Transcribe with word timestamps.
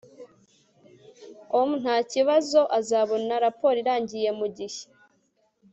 om 1.59 1.69
ntakibazo 1.81 2.61
azabona 2.79 3.33
raporo 3.45 3.75
irangiye 3.83 4.29
mugihe 4.39 4.81